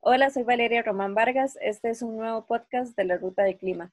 Hola, 0.00 0.30
soy 0.30 0.44
Valeria 0.44 0.82
Román 0.82 1.14
Vargas. 1.14 1.58
Este 1.60 1.90
es 1.90 2.00
un 2.00 2.16
nuevo 2.16 2.46
podcast 2.46 2.96
de 2.96 3.04
la 3.04 3.18
Ruta 3.18 3.42
de 3.42 3.56
Clima. 3.56 3.92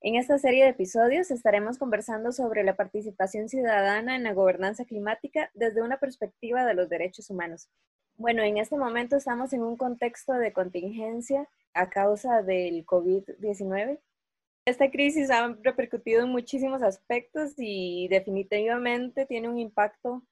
En 0.00 0.16
esta 0.16 0.38
serie 0.38 0.64
de 0.64 0.70
episodios 0.70 1.30
estaremos 1.30 1.78
conversando 1.78 2.32
sobre 2.32 2.64
la 2.64 2.74
participación 2.74 3.48
ciudadana 3.48 4.16
en 4.16 4.22
la 4.22 4.32
gobernanza 4.32 4.84
climática 4.84 5.50
desde 5.54 5.82
una 5.82 5.98
perspectiva 5.98 6.64
de 6.64 6.74
los 6.74 6.88
derechos 6.88 7.28
humanos. 7.28 7.68
Bueno, 8.16 8.42
en 8.42 8.58
este 8.58 8.76
momento 8.76 9.16
estamos 9.16 9.52
en 9.52 9.62
un 9.62 9.76
contexto 9.76 10.32
de 10.32 10.52
contingencia 10.52 11.48
a 11.74 11.90
causa 11.90 12.42
del 12.42 12.86
COVID-19. 12.86 14.00
Esta 14.64 14.92
crisis 14.92 15.28
ha 15.30 15.56
repercutido 15.60 16.22
en 16.22 16.28
muchísimos 16.28 16.82
aspectos 16.82 17.54
y 17.56 18.06
definitivamente 18.08 19.26
tiene 19.26 19.48
un 19.48 19.58
impacto 19.58 20.22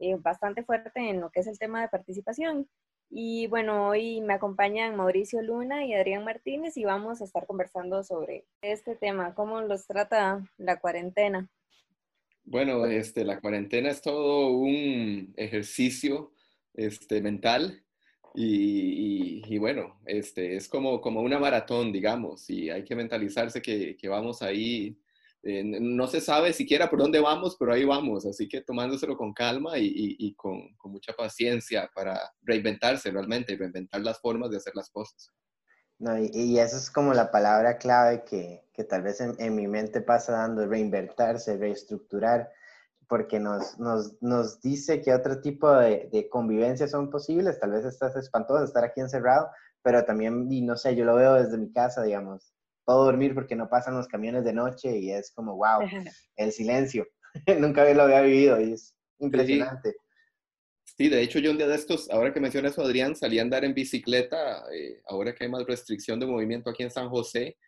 eh, 0.00 0.16
bastante 0.16 0.64
fuerte 0.64 1.08
en 1.08 1.20
lo 1.20 1.30
que 1.30 1.38
es 1.40 1.46
el 1.46 1.56
tema 1.56 1.82
de 1.82 1.88
participación. 1.88 2.68
Y 3.10 3.46
bueno, 3.46 3.86
hoy 3.86 4.20
me 4.22 4.34
acompañan 4.34 4.96
Mauricio 4.96 5.40
Luna 5.40 5.86
y 5.86 5.94
Adrián 5.94 6.24
Martínez 6.24 6.76
y 6.76 6.84
vamos 6.84 7.20
a 7.20 7.24
estar 7.24 7.46
conversando 7.46 8.02
sobre 8.02 8.44
este 8.60 8.96
tema, 8.96 9.34
cómo 9.34 9.60
los 9.60 9.86
trata 9.86 10.44
la 10.56 10.80
cuarentena. 10.80 11.48
Bueno, 12.42 12.86
este, 12.86 13.24
la 13.24 13.40
cuarentena 13.40 13.90
es 13.90 14.02
todo 14.02 14.48
un 14.48 15.32
ejercicio 15.36 16.32
este, 16.74 17.20
mental 17.20 17.85
y, 18.36 19.42
y, 19.46 19.58
bueno, 19.58 19.98
este, 20.04 20.56
es 20.56 20.68
como, 20.68 21.00
como 21.00 21.22
una 21.22 21.38
maratón, 21.38 21.92
digamos, 21.92 22.48
y 22.50 22.70
hay 22.70 22.84
que 22.84 22.94
mentalizarse 22.94 23.62
que, 23.62 23.96
que 23.96 24.08
vamos 24.08 24.42
ahí 24.42 24.98
eh, 25.48 25.62
no 25.64 26.08
se 26.08 26.20
sabe 26.20 26.52
siquiera 26.52 26.90
por 26.90 26.98
dónde 26.98 27.20
vamos, 27.20 27.56
pero 27.56 27.72
ahí 27.72 27.84
vamos, 27.84 28.26
así 28.26 28.48
que 28.48 28.62
tomándoselo 28.62 29.16
con 29.16 29.32
calma 29.32 29.78
y, 29.78 30.16
y, 30.18 30.34
con, 30.34 30.74
con, 30.74 30.90
mucha 30.90 31.12
paciencia 31.12 31.88
para 31.94 32.18
reinventarse 32.42 33.12
realmente 33.12 33.52
y 33.52 33.56
reinventar 33.56 34.00
las 34.00 34.20
formas 34.20 34.50
de 34.50 34.56
hacer 34.56 34.74
las 34.74 34.90
cosas. 34.90 35.32
No, 36.00 36.18
y, 36.18 36.30
y 36.34 36.58
eso 36.58 36.76
es 36.76 36.90
como 36.90 37.14
la 37.14 37.30
palabra 37.30 37.78
clave 37.78 38.24
que, 38.24 38.64
que 38.72 38.82
tal 38.82 39.02
vez 39.02 39.20
en, 39.20 39.36
en, 39.38 39.54
mi 39.54 39.68
mente 39.68 40.00
pasa 40.00 40.32
dando, 40.32 40.66
reinventarse, 40.66 41.56
reestructurar, 41.56 42.50
porque 43.08 43.38
nos, 43.38 43.78
nos, 43.78 44.20
nos 44.20 44.60
dice 44.60 45.00
que 45.00 45.14
otro 45.14 45.40
tipo 45.40 45.70
de, 45.72 46.08
de 46.12 46.28
convivencia 46.28 46.88
son 46.88 47.10
posibles, 47.10 47.60
tal 47.60 47.72
vez 47.72 47.84
estás 47.84 48.16
espantoso 48.16 48.64
estar 48.64 48.84
aquí 48.84 49.00
encerrado, 49.00 49.48
pero 49.82 50.04
también, 50.04 50.50
y 50.50 50.62
no 50.62 50.76
sé, 50.76 50.96
yo 50.96 51.04
lo 51.04 51.14
veo 51.14 51.34
desde 51.34 51.58
mi 51.58 51.72
casa, 51.72 52.02
digamos, 52.02 52.52
puedo 52.86 53.04
dormir 53.04 53.34
porque 53.34 53.56
no 53.56 53.68
pasan 53.68 53.96
los 53.96 54.08
camiones 54.08 54.44
de 54.44 54.52
noche 54.52 54.96
y 54.98 55.10
es 55.10 55.32
como, 55.32 55.56
wow, 55.56 55.86
el 56.36 56.52
silencio. 56.52 57.06
Nunca 57.60 57.84
lo 57.92 58.02
había 58.04 58.22
vivido 58.22 58.60
y 58.60 58.72
es 58.72 58.94
impresionante. 59.18 59.94
Sí. 60.84 61.08
de 61.08 61.20
hecho 61.20 61.40
yo 61.40 61.50
un 61.50 61.58
día 61.58 61.66
de 61.66 61.74
estos, 61.74 62.08
ahora 62.10 62.32
que 62.32 62.40
mencionas 62.40 62.72
eso, 62.72 62.82
Adrián, 62.82 63.14
salí 63.14 63.38
a 63.38 63.42
andar 63.42 63.64
en 63.64 63.74
bicicleta, 63.74 64.64
eh, 64.72 65.02
ahora 65.08 65.34
que 65.34 65.44
hay 65.44 65.50
más 65.50 65.66
restricción 65.66 66.18
de 66.18 66.26
movimiento 66.26 66.70
aquí 66.70 66.84
en 66.84 66.90
San 66.90 67.10
José, 67.10 67.58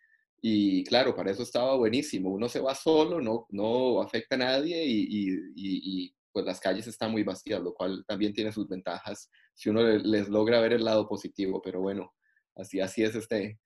y 0.40 0.84
claro, 0.84 1.14
para 1.14 1.30
eso 1.30 1.42
estaba 1.42 1.76
buenísimo. 1.76 2.30
Uno 2.30 2.48
se 2.48 2.60
va 2.60 2.74
solo, 2.74 3.20
no, 3.20 3.46
no 3.50 4.00
afecta 4.00 4.36
a 4.36 4.38
nadie 4.38 4.84
y, 4.84 5.06
y, 5.08 5.34
y, 5.56 6.14
pues 6.32 6.44
las 6.44 6.60
calles 6.60 6.86
están 6.86 7.10
muy 7.10 7.24
vacías, 7.24 7.60
lo 7.60 7.74
cual 7.74 8.04
también 8.06 8.32
tiene 8.32 8.52
sus 8.52 8.68
ventajas 8.68 9.30
si 9.54 9.70
uno 9.70 9.82
les 9.82 10.28
logra 10.28 10.60
ver 10.60 10.74
el 10.74 10.84
lado 10.84 11.08
positivo, 11.08 11.60
pero 11.60 11.80
bueno, 11.80 12.12
así, 12.54 12.80
así 12.80 13.02
es 13.02 13.16
este, 13.16 13.58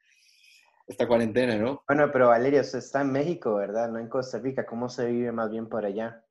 esta 0.87 1.07
cuarentena, 1.07 1.57
¿no? 1.57 1.83
Bueno, 1.87 2.11
pero 2.11 2.29
Valeria, 2.29 2.63
usted 2.63 2.79
está 2.79 3.03
en 3.03 3.13
México, 3.13 3.57
¿verdad? 3.57 3.91
No 3.91 3.99
en 3.99 4.09
Costa 4.09 4.39
Rica. 4.39 4.65
¿Cómo 4.65 4.89
se 4.89 5.07
vive 5.07 5.33
más 5.33 5.51
bien 5.51 5.69
por 5.69 5.85
allá? 5.85 6.25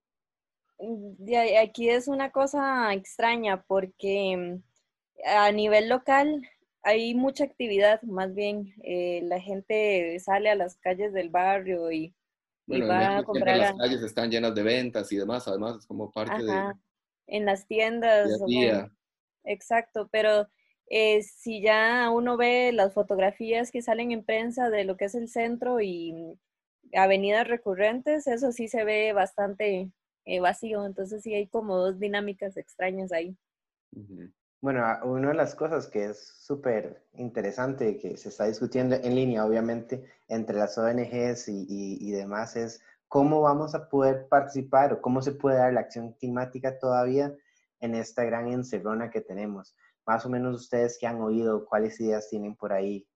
Mm, 0.79 1.13
aquí 1.61 1.89
es 1.89 2.07
una 2.07 2.31
cosa 2.31 2.91
extraña 2.93 3.61
porque 3.67 4.35
mm, 4.35 5.27
a 5.27 5.51
nivel 5.51 5.89
local 5.89 6.41
hay 6.83 7.13
mucha 7.13 7.43
actividad, 7.43 8.01
más 8.03 8.33
bien 8.33 8.73
eh, 8.83 9.21
la 9.23 9.39
gente 9.39 10.17
sale 10.19 10.49
a 10.49 10.55
las 10.55 10.77
calles 10.77 11.13
del 11.13 11.29
barrio 11.29 11.91
y, 11.91 12.13
va 12.67 13.17
a 13.17 13.23
comprar. 13.23 13.57
Las 13.57 13.77
calles 13.77 14.01
están 14.01 14.31
llenas 14.31 14.55
de 14.55 14.63
ventas 14.63 15.11
y 15.11 15.17
demás, 15.17 15.47
además 15.47 15.77
es 15.77 15.85
como 15.85 16.11
parte 16.11 16.43
de... 16.43 16.73
En 17.27 17.45
las 17.45 17.67
tiendas. 17.67 18.29
exacto, 19.43 20.09
pero 20.11 20.47
eh, 20.87 21.23
si 21.23 21.61
ya 21.61 22.09
uno 22.09 22.35
ve 22.35 22.71
las 22.73 22.93
fotografías 22.93 23.71
que 23.71 23.81
salen 23.81 24.11
en 24.11 24.25
prensa 24.25 24.69
de 24.69 24.83
lo 24.83 24.97
que 24.97 25.05
es 25.05 25.15
el 25.15 25.29
centro 25.29 25.79
y 25.79 26.37
avenidas 26.93 27.47
recurrentes, 27.47 28.27
eso 28.27 28.51
sí 28.51 28.67
se 28.67 28.83
ve 28.83 29.13
bastante 29.13 29.89
eh, 30.25 30.39
vacío, 30.39 30.85
entonces 30.85 31.23
sí 31.23 31.33
hay 31.33 31.47
como 31.47 31.77
dos 31.77 31.99
dinámicas 31.99 32.57
extrañas 32.57 33.11
ahí. 33.11 33.37
Bueno, 34.61 34.85
una 35.03 35.29
de 35.29 35.33
las 35.33 35.55
cosas 35.55 35.87
que 35.87 36.05
es 36.05 36.19
súper 36.45 37.03
interesante 37.13 37.97
que 37.97 38.15
se 38.15 38.29
está 38.29 38.45
discutiendo 38.45 38.95
en 38.95 39.15
línea, 39.15 39.43
obviamente, 39.43 40.05
entre 40.27 40.55
las 40.55 40.77
ONGs 40.77 41.47
y, 41.49 41.65
y, 41.99 42.11
demás 42.11 42.55
es 42.55 42.79
cómo 43.07 43.41
vamos 43.41 43.73
a 43.73 43.89
poder 43.89 44.27
participar 44.29 44.93
o 44.93 45.01
cómo 45.01 45.23
se 45.23 45.31
puede 45.31 45.57
dar 45.57 45.73
la 45.73 45.81
acción 45.81 46.13
climática 46.13 46.77
todavía 46.77 47.35
en 47.79 47.95
esta 47.95 48.23
gran 48.23 48.47
encerrona 48.49 49.09
que 49.09 49.21
tenemos 49.21 49.75
más 50.05 50.25
o 50.25 50.29
menos 50.29 50.61
ustedes 50.61 50.97
que 50.99 51.07
han 51.07 51.21
oído, 51.21 51.65
cuáles 51.65 51.99
ideas 51.99 52.29
tienen 52.29 52.55
por 52.55 52.73
ahí. 52.73 53.07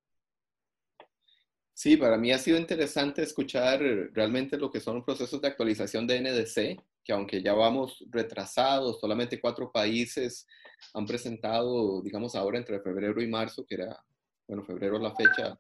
Sí, 1.74 1.98
para 1.98 2.18
mí 2.18 2.32
ha 2.32 2.38
sido 2.38 2.58
interesante 2.58 3.22
escuchar 3.22 3.82
realmente 4.14 4.58
lo 4.58 4.72
que 4.72 4.80
son 4.80 5.04
procesos 5.04 5.42
de 5.42 5.50
actualización 5.50 6.08
de 6.08 6.22
NDC, 6.22 6.82
que 7.04 7.14
aunque 7.14 7.44
ya 7.44 7.54
vamos 7.54 8.04
retrasados, 8.10 9.00
solamente 9.00 9.42
cuatro 9.42 9.72
países 9.72 10.48
han 10.94 11.06
presentado, 11.06 12.02
digamos 12.02 12.36
ahora 12.36 12.58
entre 12.58 12.80
febrero 12.82 13.22
y 13.22 13.28
marzo, 13.28 13.66
que 13.66 13.76
era, 13.76 14.04
bueno, 14.48 14.64
febrero 14.64 15.00
la 15.00 15.16
fecha 15.16 15.58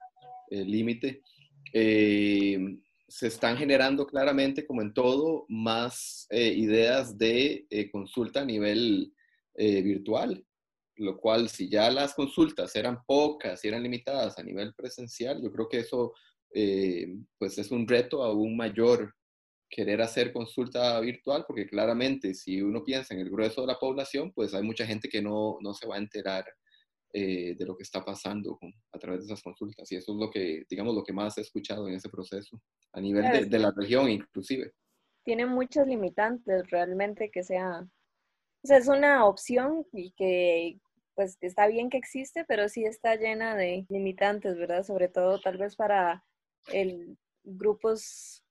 eh, 0.49 0.63
límite, 0.63 1.21
eh, 1.73 2.59
se 3.07 3.27
están 3.27 3.57
generando 3.57 4.05
claramente, 4.07 4.65
como 4.65 4.81
en 4.81 4.93
todo, 4.93 5.45
más 5.47 6.27
eh, 6.29 6.53
ideas 6.53 7.17
de 7.17 7.65
eh, 7.69 7.91
consulta 7.91 8.41
a 8.41 8.45
nivel 8.45 9.13
eh, 9.55 9.81
virtual 9.81 10.45
lo 10.97 11.17
cual 11.17 11.49
si 11.49 11.69
ya 11.69 11.89
las 11.91 12.13
consultas 12.13 12.75
eran 12.75 13.03
pocas 13.05 13.63
y 13.63 13.67
eran 13.67 13.83
limitadas 13.83 14.37
a 14.39 14.43
nivel 14.43 14.73
presencial, 14.73 15.41
yo 15.41 15.51
creo 15.51 15.67
que 15.67 15.79
eso 15.79 16.13
eh, 16.53 17.17
pues 17.37 17.57
es 17.57 17.71
un 17.71 17.87
reto 17.87 18.23
aún 18.23 18.55
mayor 18.55 19.13
querer 19.69 20.01
hacer 20.01 20.31
consulta 20.31 20.99
virtual, 20.99 21.45
porque 21.47 21.67
claramente 21.67 22.33
si 22.33 22.61
uno 22.61 22.83
piensa 22.83 23.13
en 23.13 23.21
el 23.21 23.29
grueso 23.29 23.61
de 23.61 23.67
la 23.67 23.79
población, 23.79 24.31
pues 24.33 24.53
hay 24.53 24.63
mucha 24.63 24.85
gente 24.85 25.09
que 25.09 25.21
no, 25.21 25.57
no 25.61 25.73
se 25.73 25.87
va 25.87 25.95
a 25.95 25.99
enterar 25.99 26.45
eh, 27.13 27.55
de 27.57 27.65
lo 27.65 27.75
que 27.75 27.83
está 27.83 28.03
pasando 28.03 28.59
a 28.91 28.99
través 28.99 29.21
de 29.21 29.25
esas 29.25 29.41
consultas. 29.41 29.91
Y 29.91 29.95
eso 29.95 30.13
es 30.13 30.17
lo 30.19 30.29
que, 30.29 30.63
digamos, 30.69 30.93
lo 30.93 31.03
que 31.03 31.13
más 31.13 31.37
he 31.37 31.41
escuchado 31.41 31.87
en 31.87 31.95
ese 31.95 32.09
proceso, 32.09 32.61
a 32.93 33.01
nivel 33.01 33.31
de, 33.31 33.45
de 33.45 33.59
la 33.59 33.71
región 33.75 34.09
inclusive. 34.09 34.71
Tiene 35.23 35.45
muchos 35.45 35.87
limitantes 35.87 36.69
realmente 36.69 37.31
que 37.31 37.43
sea 37.43 37.87
o 38.65 38.67
sea, 38.67 38.77
es 38.77 38.87
una 38.87 39.27
opción 39.27 39.85
y 39.93 40.11
que 40.13 40.79
pues 41.13 41.37
está 41.41 41.67
bien 41.67 41.91
que 41.91 41.97
existe, 41.97 42.45
pero 42.45 42.67
sí 42.67 42.83
está 42.83 43.15
llena 43.15 43.55
de 43.55 43.85
limitantes, 43.89 44.57
¿verdad? 44.57 44.81
Sobre 44.81 45.07
todo 45.07 45.39
tal 45.39 45.59
vez 45.59 45.75
para 45.75 46.25
el, 46.73 47.15
grupos 47.43 48.43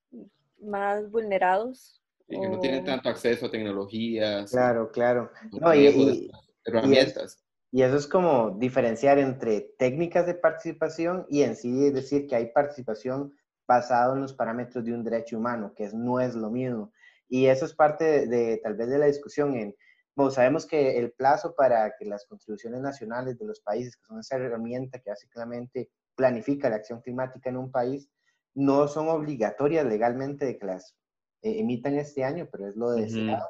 más 0.64 1.10
vulnerados. 1.10 2.00
Y 2.28 2.40
que 2.40 2.48
no 2.48 2.58
tienen 2.58 2.84
tanto 2.84 3.08
acceso 3.08 3.46
a 3.46 3.50
tecnologías. 3.50 4.50
Claro, 4.50 4.90
claro. 4.90 5.30
No, 5.52 5.74
y, 5.74 6.30
herramientas. 6.64 7.44
Y, 7.70 7.82
eso 7.82 7.96
es 7.96 8.06
como 8.06 8.56
diferenciar 8.58 9.18
entre 9.18 9.72
técnicas 9.78 10.26
de 10.26 10.34
participación 10.34 11.26
y 11.28 11.42
en 11.42 11.56
sí 11.56 11.90
decir 11.90 12.26
que 12.26 12.36
hay 12.36 12.46
participación 12.52 13.34
basado 13.66 14.14
en 14.14 14.22
los 14.22 14.32
parámetros 14.32 14.84
de 14.84 14.92
un 14.92 15.04
derecho 15.04 15.38
humano, 15.38 15.72
que 15.74 15.84
es, 15.84 15.94
no 15.94 16.20
es 16.20 16.34
lo 16.34 16.50
mismo. 16.50 16.92
Y 17.28 17.46
eso 17.46 17.64
es 17.64 17.74
parte 17.74 18.26
de 18.26 18.58
tal 18.62 18.74
vez 18.74 18.88
de 18.88 18.98
la 18.98 19.06
discusión 19.06 19.56
en 19.56 19.74
bueno, 20.16 20.30
sabemos 20.30 20.64
que 20.64 20.96
el 20.98 21.12
plazo 21.12 21.54
para 21.56 21.96
que 21.98 22.04
las 22.04 22.24
contribuciones 22.26 22.80
nacionales 22.80 23.36
de 23.36 23.46
los 23.46 23.60
países, 23.60 23.96
que 23.96 24.06
son 24.06 24.20
esa 24.20 24.36
herramienta 24.36 25.00
que 25.00 25.10
básicamente 25.10 25.90
planifica 26.14 26.70
la 26.70 26.76
acción 26.76 27.00
climática 27.00 27.50
en 27.50 27.56
un 27.56 27.72
país, 27.72 28.08
no 28.54 28.88
son 28.88 29.08
obligatorias 29.08 29.84
legalmente 29.84 30.44
de 30.44 30.58
que 30.58 30.66
las 30.66 30.96
eh, 31.42 31.60
emitan 31.60 31.96
este 31.96 32.24
año, 32.24 32.48
pero 32.50 32.68
es 32.68 32.76
lo 32.76 32.90
deseado. 32.90 33.46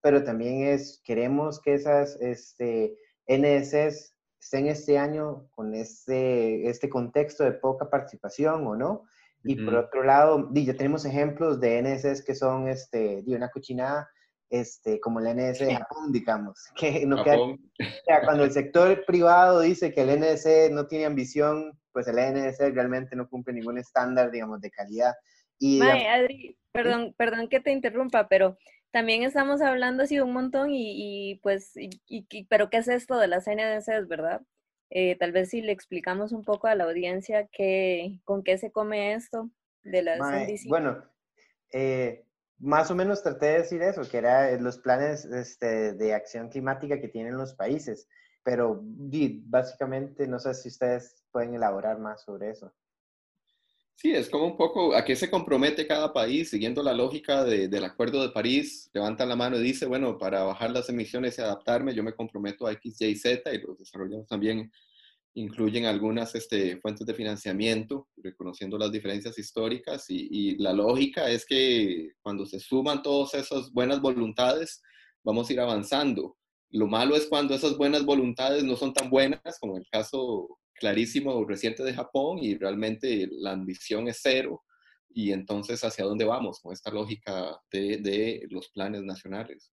Pero 0.00 0.22
también 0.24 0.62
es, 0.64 1.00
queremos 1.04 1.60
que 1.60 1.74
esas 1.74 2.16
este, 2.20 2.96
NSS 3.26 4.14
estén 4.40 4.66
este 4.66 4.98
año 4.98 5.48
con 5.50 5.74
este, 5.74 6.68
este 6.68 6.88
contexto 6.88 7.44
de 7.44 7.52
poca 7.52 7.90
participación 7.90 8.66
o 8.66 8.76
no. 8.76 9.04
Y 9.44 9.54
por 9.64 9.76
otro 9.76 10.02
lado, 10.02 10.50
ya 10.52 10.74
tenemos 10.74 11.04
ejemplos 11.04 11.60
de 11.60 11.80
NSS 11.80 12.24
que 12.24 12.34
son 12.34 12.68
este, 12.68 13.22
de 13.22 13.36
una 13.36 13.48
cochinada 13.50 14.10
este, 14.50 15.00
como 15.00 15.20
el 15.20 15.26
NS 15.36 15.58
de 15.58 15.76
Japón, 15.76 16.12
digamos. 16.12 16.58
Que 16.76 17.06
no 17.06 17.22
cuando 18.24 18.44
el 18.44 18.52
sector 18.52 19.04
privado 19.04 19.60
dice 19.60 19.92
que 19.92 20.02
el 20.02 20.20
NS 20.20 20.70
no 20.72 20.86
tiene 20.86 21.06
ambición, 21.06 21.78
pues 21.92 22.08
el 22.08 22.16
NS 22.16 22.58
realmente 22.74 23.16
no 23.16 23.28
cumple 23.28 23.54
ningún 23.54 23.78
estándar, 23.78 24.30
digamos, 24.30 24.60
de 24.60 24.70
calidad. 24.70 25.14
Y, 25.58 25.80
Adri, 25.82 26.56
Perdón, 26.72 27.14
perdón 27.16 27.48
que 27.48 27.58
te 27.60 27.72
interrumpa, 27.72 28.28
pero 28.28 28.56
también 28.92 29.22
estamos 29.22 29.60
hablando 29.62 30.04
así 30.04 30.20
un 30.20 30.32
montón 30.32 30.68
y, 30.70 31.40
pues, 31.42 31.72
y, 31.76 32.44
pero 32.44 32.70
¿qué 32.70 32.78
es 32.78 32.88
esto 32.88 33.18
de 33.18 33.26
las 33.26 33.46
NDCs, 33.46 34.06
verdad? 34.06 34.42
Eh, 34.90 35.16
tal 35.16 35.32
vez 35.32 35.50
si 35.50 35.60
le 35.60 35.72
explicamos 35.72 36.32
un 36.32 36.44
poco 36.44 36.66
a 36.66 36.74
la 36.74 36.84
audiencia 36.84 37.48
qué, 37.50 38.20
con 38.24 38.42
qué 38.42 38.58
se 38.58 38.70
come 38.70 39.14
esto 39.14 39.50
de 39.82 40.02
las 40.02 40.20
NDCs. 40.20 40.66
Bueno, 40.68 41.02
eh, 41.72 42.24
más 42.58 42.90
o 42.90 42.94
menos 42.94 43.22
traté 43.22 43.46
de 43.46 43.58
decir 43.58 43.82
eso, 43.82 44.02
que 44.08 44.18
eran 44.18 44.62
los 44.62 44.78
planes 44.78 45.24
este, 45.24 45.92
de 45.94 46.14
acción 46.14 46.48
climática 46.48 47.00
que 47.00 47.08
tienen 47.08 47.36
los 47.36 47.54
países, 47.54 48.08
pero 48.42 48.80
básicamente 48.82 50.26
no 50.26 50.38
sé 50.38 50.54
si 50.54 50.68
ustedes 50.68 51.24
pueden 51.30 51.54
elaborar 51.54 51.98
más 51.98 52.22
sobre 52.22 52.50
eso. 52.50 52.72
Sí, 53.94 54.12
es 54.12 54.30
como 54.30 54.46
un 54.46 54.56
poco 54.56 54.94
a 54.94 55.04
qué 55.04 55.16
se 55.16 55.28
compromete 55.28 55.84
cada 55.84 56.12
país 56.12 56.50
siguiendo 56.50 56.84
la 56.84 56.92
lógica 56.92 57.42
del 57.42 57.84
Acuerdo 57.84 58.22
de 58.22 58.28
París. 58.28 58.88
Levanta 58.94 59.26
la 59.26 59.34
mano 59.34 59.58
y 59.58 59.62
dice, 59.62 59.86
bueno, 59.86 60.16
para 60.18 60.44
bajar 60.44 60.70
las 60.70 60.88
emisiones 60.88 61.36
y 61.36 61.42
adaptarme, 61.42 61.92
yo 61.94 62.04
me 62.04 62.14
comprometo 62.14 62.68
a 62.68 62.72
X, 62.74 63.00
Y, 63.00 63.16
Z 63.16 63.52
y 63.52 63.58
los 63.58 63.76
desarrollados 63.76 64.28
también 64.28 64.70
incluyen 65.34 65.86
algunas 65.86 66.34
este, 66.34 66.80
fuentes 66.80 67.06
de 67.06 67.14
financiamiento, 67.14 68.08
reconociendo 68.16 68.76
las 68.78 68.90
diferencias 68.90 69.38
históricas 69.38 70.06
y, 70.08 70.56
la 70.56 70.72
lógica 70.72 71.30
es 71.30 71.46
que 71.46 72.12
cuando 72.20 72.46
se 72.46 72.60
suman 72.60 73.02
todas 73.02 73.34
esas 73.34 73.72
buenas 73.72 74.00
voluntades, 74.00 74.82
vamos 75.22 75.48
a 75.48 75.52
ir 75.52 75.60
avanzando. 75.60 76.36
Lo 76.70 76.86
malo 76.86 77.16
es 77.16 77.26
cuando 77.26 77.54
esas 77.54 77.76
buenas 77.76 78.04
voluntades 78.04 78.64
no 78.64 78.76
son 78.76 78.92
tan 78.92 79.10
buenas, 79.10 79.58
como 79.60 79.76
el 79.76 79.86
caso 79.90 80.58
clarísimo 80.74 81.44
reciente 81.44 81.82
de 81.82 81.94
Japón 81.94 82.38
y 82.38 82.56
realmente 82.56 83.28
la 83.30 83.52
ambición 83.52 84.08
es 84.08 84.20
cero 84.22 84.62
y 85.10 85.32
entonces 85.32 85.82
hacia 85.82 86.04
dónde 86.04 86.24
vamos 86.24 86.60
con 86.60 86.72
esta 86.72 86.90
lógica 86.90 87.58
de, 87.72 88.46
los 88.50 88.68
planes 88.70 89.02
nacionales. 89.02 89.72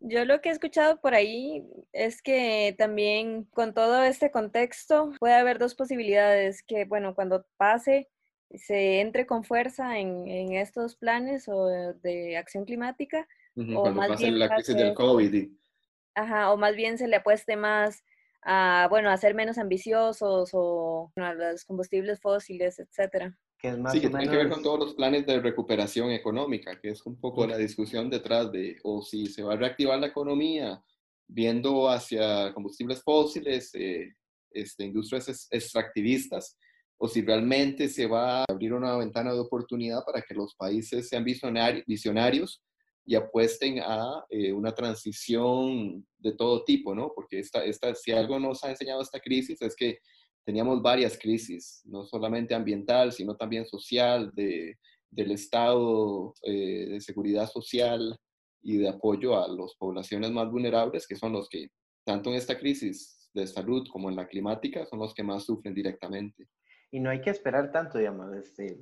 Yo 0.00 0.24
lo 0.24 0.40
que 0.40 0.48
he 0.48 0.52
escuchado 0.52 1.00
por 1.00 1.14
ahí 1.14 1.64
es 1.92 2.22
que 2.22 2.74
también 2.78 3.44
con 3.44 3.74
todo 3.74 4.02
este 4.04 4.30
contexto 4.30 5.12
puede 5.18 5.34
haber 5.34 5.58
dos 5.58 5.74
posibilidades, 5.74 6.62
que 6.62 6.84
bueno, 6.84 7.14
cuando 7.14 7.46
pase 7.56 8.08
se 8.54 9.00
entre 9.00 9.26
con 9.26 9.44
fuerza 9.44 9.98
en, 9.98 10.26
en 10.26 10.52
estos 10.52 10.96
planes 10.96 11.48
o 11.48 11.66
de 11.94 12.36
acción 12.36 12.64
climática. 12.64 13.26
o 13.56 13.82
cuando 13.82 13.92
más 13.92 14.08
pase 14.08 14.30
la 14.30 14.48
crisis 14.48 14.76
del 14.76 14.94
COVID. 14.94 15.50
Ajá, 16.14 16.52
o 16.52 16.56
más 16.56 16.74
bien 16.74 16.98
se 16.98 17.08
le 17.08 17.16
apueste 17.16 17.56
más 17.56 18.04
a, 18.42 18.86
bueno, 18.90 19.10
a 19.10 19.16
ser 19.16 19.34
menos 19.34 19.58
ambiciosos 19.58 20.50
o 20.52 21.12
a 21.16 21.34
los 21.34 21.64
combustibles 21.64 22.20
fósiles, 22.20 22.78
etcétera. 22.78 23.36
Que 23.58 23.68
es 23.68 23.78
más 23.78 23.92
sí, 23.92 24.00
que 24.00 24.08
tiene 24.08 24.28
que 24.28 24.36
ver 24.36 24.48
con 24.48 24.62
todos 24.62 24.78
los 24.78 24.94
planes 24.94 25.26
de 25.26 25.40
recuperación 25.40 26.12
económica, 26.12 26.78
que 26.80 26.90
es 26.90 27.04
un 27.06 27.20
poco 27.20 27.46
la 27.46 27.56
discusión 27.56 28.08
detrás 28.08 28.52
de, 28.52 28.78
o 28.84 29.02
si 29.02 29.26
se 29.26 29.42
va 29.42 29.54
a 29.54 29.56
reactivar 29.56 29.98
la 29.98 30.06
economía 30.06 30.82
viendo 31.26 31.88
hacia 31.88 32.52
combustibles 32.54 33.02
fósiles, 33.02 33.70
eh, 33.74 34.14
este, 34.50 34.84
industrias 34.84 35.48
extractivistas, 35.50 36.56
o 36.96 37.06
si 37.06 37.22
realmente 37.22 37.88
se 37.88 38.06
va 38.06 38.40
a 38.40 38.44
abrir 38.48 38.72
una 38.72 38.96
ventana 38.96 39.32
de 39.32 39.38
oportunidad 39.38 40.04
para 40.04 40.22
que 40.22 40.34
los 40.34 40.54
países 40.54 41.08
sean 41.08 41.24
visionarios 41.24 42.62
y 43.04 43.14
apuesten 43.14 43.80
a 43.80 44.24
eh, 44.28 44.52
una 44.52 44.74
transición 44.74 46.06
de 46.18 46.32
todo 46.32 46.64
tipo, 46.64 46.94
¿no? 46.94 47.12
Porque 47.14 47.38
esta, 47.38 47.64
esta, 47.64 47.94
si 47.94 48.10
algo 48.10 48.38
nos 48.38 48.64
ha 48.64 48.70
enseñado 48.70 49.00
esta 49.00 49.20
crisis 49.20 49.62
es 49.62 49.76
que 49.76 50.00
teníamos 50.48 50.80
varias 50.80 51.18
crisis, 51.18 51.82
no 51.84 52.04
solamente 52.04 52.54
ambiental, 52.54 53.12
sino 53.12 53.36
también 53.36 53.66
social, 53.66 54.30
de, 54.32 54.78
del 55.10 55.32
estado 55.32 56.32
eh, 56.42 56.86
de 56.88 57.00
seguridad 57.02 57.46
social 57.50 58.18
y 58.62 58.78
de 58.78 58.88
apoyo 58.88 59.36
a 59.36 59.46
las 59.46 59.74
poblaciones 59.74 60.30
más 60.30 60.50
vulnerables, 60.50 61.06
que 61.06 61.16
son 61.16 61.34
los 61.34 61.50
que, 61.50 61.68
tanto 62.02 62.30
en 62.30 62.36
esta 62.36 62.58
crisis 62.58 63.28
de 63.34 63.46
salud 63.46 63.86
como 63.92 64.08
en 64.08 64.16
la 64.16 64.26
climática, 64.26 64.86
son 64.86 65.00
los 65.00 65.12
que 65.12 65.22
más 65.22 65.44
sufren 65.44 65.74
directamente. 65.74 66.48
Y 66.90 67.00
no 67.00 67.10
hay 67.10 67.20
que 67.20 67.28
esperar 67.28 67.70
tanto, 67.70 67.98
digamos, 67.98 68.34
este, 68.34 68.78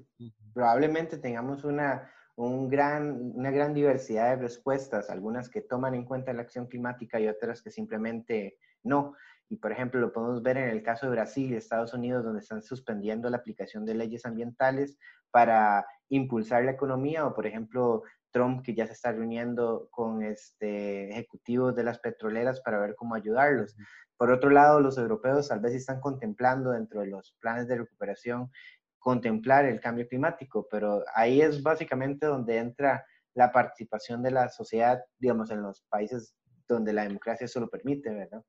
probablemente 0.55 1.19
tengamos 1.19 1.65
una, 1.65 2.09
un 2.37 2.69
gran, 2.69 3.33
una 3.35 3.51
gran 3.51 3.75
diversidad 3.75 4.37
de 4.37 4.43
respuestas, 4.43 5.11
algunas 5.11 5.49
que 5.49 5.63
toman 5.63 5.97
en 5.97 6.05
cuenta 6.05 6.33
la 6.33 6.43
acción 6.43 6.69
climática 6.69 7.19
y 7.19 7.27
otras 7.27 7.61
que 7.61 7.73
simplemente 7.73 8.57
no. 8.85 9.17
Y 9.49 9.57
por 9.57 9.73
ejemplo, 9.73 10.01
lo 10.01 10.13
podemos 10.13 10.43
ver 10.43 10.57
en 10.57 10.71
el 10.71 10.83
caso 10.83 11.07
de 11.07 11.13
Brasil 11.13 11.53
y 11.53 11.57
Estados 11.57 11.95
Unidos, 11.95 12.25
donde 12.25 12.41
están 12.41 12.63
suspendiendo 12.63 13.31
la 13.31 13.37
aplicación 13.37 13.85
de 13.85 13.95
leyes 13.95 14.27
ambientales 14.27 14.99
para 15.31 15.87
impulsar 16.09 16.65
la 16.65 16.73
economía, 16.73 17.27
o 17.27 17.35
por 17.35 17.47
ejemplo, 17.47 18.03
Trump 18.33 18.63
que 18.63 18.75
ya 18.75 18.87
se 18.87 18.93
está 18.93 19.13
reuniendo 19.13 19.89
con 19.91 20.23
este, 20.23 21.11
ejecutivos 21.11 21.75
de 21.75 21.85
las 21.85 21.99
petroleras 21.99 22.61
para 22.61 22.79
ver 22.79 22.95
cómo 22.95 23.15
ayudarlos. 23.15 23.77
Por 24.17 24.31
otro 24.31 24.51
lado, 24.51 24.81
los 24.81 24.99
europeos 24.99 25.49
tal 25.49 25.61
vez 25.61 25.75
están 25.75 26.01
contemplando 26.01 26.71
dentro 26.71 27.01
de 27.01 27.07
los 27.07 27.35
planes 27.41 27.69
de 27.69 27.79
recuperación 27.79 28.51
contemplar 28.99 29.67
el 29.67 29.81
cambio 29.81 30.09
climático, 30.09 30.67
pero 30.71 31.05
ahí 31.15 31.41
es 31.41 31.63
básicamente 31.63 32.27
donde 32.27 32.59
entra 32.59 33.07
la 33.35 33.53
participación 33.53 34.23
de 34.23 34.33
la 34.33 34.49
sociedad, 34.49 35.05
digamos, 35.19 35.51
en 35.51 35.63
los 35.63 35.83
países 35.83 36.35
donde 36.67 36.93
la 36.93 37.05
democracia 37.05 37.45
eso 37.45 37.61
lo 37.61 37.69
permite, 37.69 38.11
¿verdad? 38.11 38.43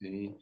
Sí. 0.00 0.36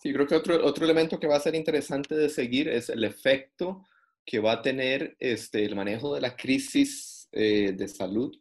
sí. 0.00 0.12
creo 0.12 0.26
que 0.26 0.34
otro, 0.34 0.64
otro 0.64 0.84
elemento 0.84 1.20
que 1.20 1.26
va 1.26 1.36
a 1.36 1.40
ser 1.40 1.54
interesante 1.54 2.14
de 2.14 2.28
seguir 2.28 2.68
es 2.68 2.88
el 2.88 3.04
efecto 3.04 3.84
que 4.26 4.38
va 4.38 4.52
a 4.52 4.62
tener 4.62 5.16
este, 5.20 5.64
el 5.64 5.76
manejo 5.76 6.14
de 6.14 6.20
la 6.20 6.36
crisis 6.36 7.28
eh, 7.32 7.72
de 7.76 7.88
salud 7.88 8.34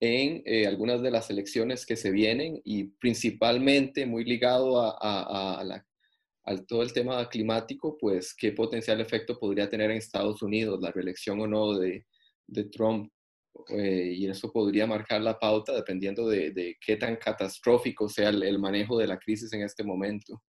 en 0.00 0.42
eh, 0.44 0.66
algunas 0.66 1.02
de 1.02 1.10
las 1.10 1.30
elecciones 1.30 1.86
que 1.86 1.96
se 1.96 2.10
vienen 2.10 2.60
y 2.64 2.84
principalmente 2.84 4.06
muy 4.06 4.24
ligado 4.24 4.80
a, 4.80 4.96
a, 5.00 5.60
a 5.60 5.64
la 5.64 5.86
al 6.44 6.66
todo 6.66 6.82
el 6.82 6.92
tema 6.92 7.26
climático, 7.28 7.96
pues 7.98 8.34
qué 8.34 8.52
potencial 8.52 9.00
efecto 9.00 9.38
podría 9.38 9.68
tener 9.68 9.90
en 9.90 9.96
Estados 9.96 10.42
Unidos 10.42 10.80
la 10.80 10.90
reelección 10.90 11.40
o 11.40 11.46
no 11.46 11.72
de, 11.78 12.06
de 12.46 12.64
Trump. 12.64 13.10
Eh, 13.68 14.12
y 14.14 14.28
eso 14.28 14.52
podría 14.52 14.86
marcar 14.86 15.20
la 15.20 15.38
pauta 15.38 15.72
dependiendo 15.72 16.28
de, 16.28 16.50
de 16.50 16.76
qué 16.84 16.96
tan 16.96 17.16
catastrófico 17.16 18.08
sea 18.08 18.28
el, 18.28 18.58
manejo 18.58 18.98
de 18.98 19.06
la 19.06 19.18
crisis 19.18 19.52
en 19.52 19.62
este 19.62 19.84
momento. 19.84 20.42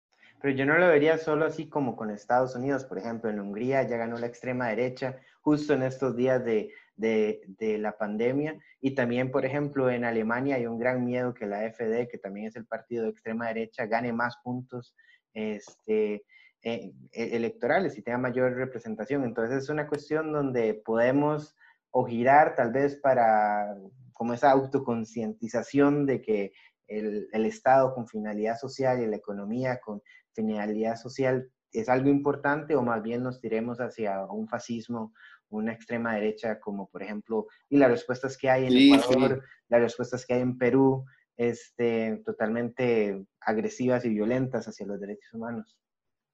Pero 0.41 0.57
yo 0.57 0.67
no 0.67 0.77
lo 0.79 0.89
vería 0.89 1.19
solo 1.19 1.45
así 1.45 1.69
como 1.69 1.95
con 1.95 2.11
Estados 2.11 2.57
Unidos. 2.57 2.85
Por 2.85 2.99
ejemplo, 2.99 3.31
en 3.31 3.41
Hungría 3.41 3.83
ya 3.85 3.97
ganó 3.97 4.19
la 4.19 4.27
extrema 4.27 4.69
derecha 4.69 5.19
justo 5.41 5.75
en 5.75 5.83
estos 5.83 6.17
días 6.17 6.45
de, 6.45 6.73
de, 6.97 7.43
de, 7.47 7.79
la 7.79 7.97
pandemia. 7.97 8.59
Y 8.81 8.95
también, 8.95 9.31
por 9.31 9.45
ejemplo, 9.45 9.89
en 9.91 10.05
Alemania 10.05 10.57
hay 10.57 10.67
un 10.67 10.79
gran 10.79 11.05
miedo 11.05 11.35
que 11.35 11.47
la 11.47 11.61
AfD, 11.61 12.09
que 12.09 12.19
también 12.19 12.47
es 12.47 12.57
el 12.57 12.67
partido 12.67 13.05
de 13.05 13.11
extrema 13.11 13.49
derecha, 13.49 13.87
gane 13.87 14.13
más 14.13 14.37
puntos 14.43 14.95
este, 15.33 16.25
eh, 16.63 16.93
e-, 17.13 17.37
electorales 17.37 17.97
y 17.99 18.03
tenga 18.03 18.19
mayor 18.19 18.55
representación. 18.55 19.25
Entonces 19.25 19.65
es 19.65 19.69
una 19.69 19.87
cuestión 19.87 20.33
donde 20.33 20.75
podemos 20.75 21.57
o 21.93 22.05
girar 22.05 22.55
tal 22.55 22.73
vez 22.73 22.97
para 22.97 23.77
como 24.13 24.35
esa 24.35 24.51
autoconcientización 24.51 26.07
de 26.07 26.21
que 26.21 26.53
el, 26.87 27.29
el, 27.33 27.47
Estado 27.47 27.95
con 27.95 28.07
finalidad 28.07 28.59
social 28.59 29.03
y 29.03 29.07
la 29.07 29.17
economía 29.17 29.81
con 29.81 30.03
finalidad 30.35 30.97
social 30.97 31.51
es 31.73 31.89
algo 31.89 32.11
importante 32.11 32.77
o 32.77 32.83
más 32.83 33.03
bien 33.03 33.23
nos 33.23 33.41
tiremos 33.41 33.79
hacia 33.81 34.25
un 34.27 34.49
fascismo, 34.49 35.13
una 35.49 35.73
extrema 35.73 36.15
derecha 36.15 36.61
como 36.61 36.89
por 36.89 37.03
ejemplo, 37.03 37.47
y 37.69 37.79
las 37.79 37.91
respuestas 37.91 38.37
que 38.37 38.51
hay 38.51 38.67
en 38.67 38.99
Ecuador, 38.99 39.43
las 39.69 39.81
respuestas 39.81 40.27
que 40.27 40.35
hay 40.35 40.41
en 40.43 40.59
Perú, 40.59 41.05
este, 41.37 42.23
totalmente 42.25 43.27
agresivas 43.41 44.05
y 44.05 44.11
violentas 44.11 44.69
hacia 44.69 44.87
los 44.87 45.01
derechos 45.01 45.33
humanos. 45.33 45.77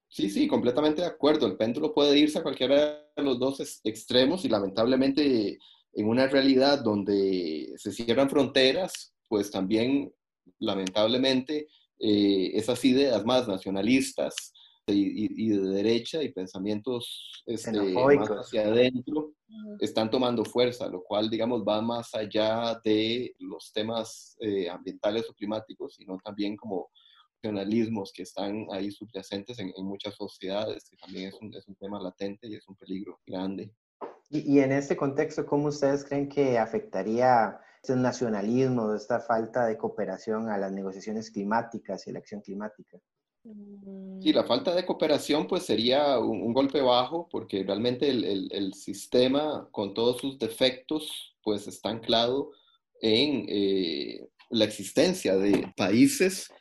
Sí, 0.09 0.29
sí, 0.29 0.47
completamente 0.47 1.01
de 1.01 1.07
acuerdo. 1.07 1.45
El 1.45 1.55
péndulo 1.55 1.93
puede 1.93 2.17
irse 2.17 2.39
a 2.39 2.43
cualquiera 2.43 3.07
de 3.15 3.23
los 3.23 3.39
dos 3.39 3.81
extremos 3.83 4.43
y 4.43 4.49
lamentablemente 4.49 5.59
en 5.93 6.07
una 6.07 6.27
realidad 6.27 6.83
donde 6.83 7.73
se 7.77 7.91
cierran 7.91 8.29
fronteras, 8.29 9.13
pues 9.27 9.51
también 9.51 10.11
lamentablemente 10.59 11.67
eh, 11.99 12.51
esas 12.55 12.83
ideas 12.85 13.23
más 13.25 13.47
nacionalistas, 13.47 14.53
y, 14.93 15.49
de 15.49 15.69
derecha 15.69 16.21
y 16.23 16.31
pensamientos 16.31 17.43
este, 17.45 17.71
más 17.71 18.29
hacia 18.29 18.63
adentro 18.63 19.33
están 19.79 20.09
tomando 20.09 20.45
fuerza, 20.45 20.87
lo 20.87 21.03
cual, 21.03 21.29
digamos, 21.29 21.63
va 21.67 21.81
más 21.81 22.13
allá 22.13 22.79
de 22.83 23.35
los 23.39 23.71
temas 23.73 24.37
eh, 24.39 24.69
ambientales 24.69 25.29
o 25.29 25.33
climáticos, 25.33 25.95
sino 25.95 26.17
también 26.23 26.55
como 26.55 26.89
nacionalismos 27.41 28.11
que 28.13 28.23
están 28.23 28.67
ahí 28.71 28.91
subyacentes 28.91 29.59
en, 29.59 29.71
muchas 29.77 30.15
sociedades, 30.15 30.89
que 30.89 30.97
también 30.97 31.29
es 31.29 31.35
un, 31.41 31.53
es 31.53 31.67
un, 31.67 31.75
tema 31.75 32.01
latente 32.01 32.47
y 32.47 32.55
es 32.55 32.67
un 32.67 32.75
peligro 32.75 33.19
grande. 33.25 33.71
Y, 34.29 34.55
y 34.55 34.59
en 34.59 34.71
este 34.71 34.95
contexto, 34.95 35.45
¿cómo 35.45 35.69
ustedes 35.69 36.03
creen 36.03 36.29
que 36.29 36.57
afectaría 36.57 37.59
este 37.81 37.95
nacionalismo, 37.95 38.93
esta 38.93 39.19
falta 39.19 39.65
de 39.65 39.77
cooperación 39.77 40.49
a 40.49 40.57
las 40.57 40.71
negociaciones 40.71 41.31
climáticas 41.31 42.07
y 42.07 42.11
la 42.11 42.19
acción 42.19 42.41
climática? 42.41 42.99
Sí, 44.21 44.33
la 44.33 44.43
falta 44.43 44.75
de 44.75 44.85
cooperación 44.85 45.47
pues 45.47 45.63
sería 45.63 46.19
un, 46.19 46.53
golpe 46.53 46.81
bajo 46.81 47.29
porque 47.31 47.63
realmente 47.63 48.09
el, 48.09 48.73
sistema 48.73 49.67
con 49.71 49.93
todos 49.93 50.19
sus 50.19 50.37
defectos 50.37 51.35
pues 51.41 51.65
está 51.67 51.89
anclado 51.89 52.51
en 53.01 53.45
eh, 53.47 54.27
la 54.49 54.65
existencia 54.65 55.37
de 55.37 55.71
países 55.77 56.51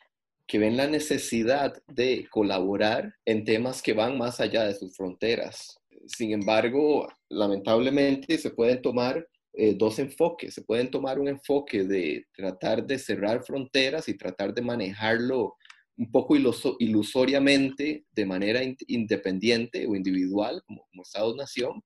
que 0.48 0.58
ven 0.58 0.78
la 0.78 0.86
necesidad 0.86 1.74
de 1.86 2.26
colaborar 2.30 3.14
en 3.26 3.44
temas 3.44 3.82
que 3.82 3.92
van 3.92 4.16
más 4.16 4.40
allá 4.40 4.64
de 4.64 4.74
sus 4.74 4.96
fronteras. 4.96 5.78
Sin 6.06 6.32
embargo, 6.32 7.06
lamentablemente 7.28 8.38
se 8.38 8.50
pueden 8.50 8.80
tomar 8.80 9.28
eh, 9.52 9.74
dos 9.76 9.98
enfoques. 9.98 10.54
Se 10.54 10.62
pueden 10.62 10.90
tomar 10.90 11.18
un 11.18 11.28
enfoque 11.28 11.84
de 11.84 12.26
tratar 12.34 12.86
de 12.86 12.98
cerrar 12.98 13.44
fronteras 13.44 14.08
y 14.08 14.16
tratar 14.16 14.54
de 14.54 14.62
manejarlo 14.62 15.54
un 15.98 16.10
poco 16.10 16.34
ilusoriamente 16.78 18.06
de 18.10 18.26
manera 18.26 18.60
independiente 18.86 19.86
o 19.86 19.96
individual 19.96 20.62
como, 20.64 20.86
como 20.90 21.02
Estado-nación, 21.02 21.82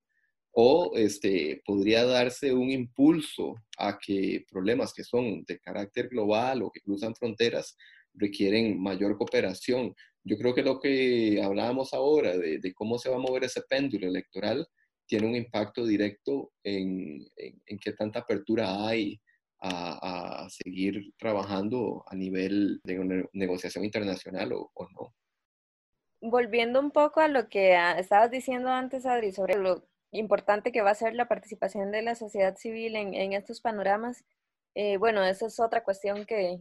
o 0.52 0.92
este, 0.95 1.62
podría 1.64 2.04
darse 2.04 2.52
un 2.52 2.71
impulso 2.71 3.54
a 3.78 3.99
que 3.99 4.45
problemas 4.50 4.92
que 4.92 5.02
son 5.02 5.42
de 5.45 5.59
carácter 5.59 6.09
global 6.09 6.62
o 6.62 6.71
que 6.71 6.83
cruzan 6.83 7.16
fronteras 7.16 7.75
requieren 8.14 8.81
mayor 8.81 9.16
cooperación. 9.16 9.95
Yo 10.25 10.37
creo 10.38 10.54
que 10.54 10.62
lo 10.62 10.81
que 10.81 11.40
hablábamos 11.42 11.92
ahora 11.95 12.37
de, 12.37 12.59
de 12.59 12.75
cómo 12.75 12.99
se 12.99 13.11
va 13.11 13.16
a 13.16 13.21
mover 13.21 13.45
ese 13.45 13.62
péndulo 13.69 14.07
electoral 14.07 14.66
tiene 15.07 15.26
un 15.26 15.37
impacto 15.37 15.85
directo 15.85 16.52
en, 16.62 17.26
en, 17.37 17.78
qué 17.78 17.92
tanta 17.92 18.21
apertura 18.21 18.87
hay 18.87 19.21
a, 19.61 20.45
a, 20.45 20.49
seguir 20.49 21.12
trabajando 21.19 22.04
a 22.07 22.14
nivel 22.14 22.81
de 22.85 22.99
una 22.99 23.25
negociación 23.33 23.85
internacional 23.85 24.52
o, 24.52 24.71
o 24.73 24.88
no. 24.90 25.14
Volviendo 26.21 26.81
un 26.81 26.92
poco 26.92 27.21
a 27.21 27.28
lo 27.28 27.49
que 27.49 27.76
estabas 27.99 28.31
diciendo 28.31 28.71
antes, 28.71 29.04
Adri, 29.04 29.33
sobre 29.33 29.57
lo 29.57 29.85
importante 30.12 30.73
que 30.73 30.83
va 30.83 30.90
a 30.90 30.95
ser 30.95 31.14
la 31.14 31.28
participación 31.28 31.90
de 31.90 32.02
la 32.02 32.14
sociedad 32.14 32.57
civil 32.57 32.97
en, 32.97 33.14
en 33.14 33.33
estos 33.33 33.61
panoramas, 33.61 34.25
eh, 34.75 34.97
bueno, 34.97 35.23
esa 35.25 35.47
es 35.47 35.61
otra 35.61 35.85
cuestión 35.85 36.25
que, 36.25 36.61